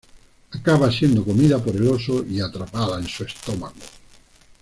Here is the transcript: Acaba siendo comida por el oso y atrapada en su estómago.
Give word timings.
Acaba 0.49 0.91
siendo 0.91 1.23
comida 1.23 1.63
por 1.63 1.75
el 1.75 1.87
oso 1.87 2.25
y 2.25 2.41
atrapada 2.41 2.97
en 2.97 3.05
su 3.07 3.23
estómago. 3.23 3.75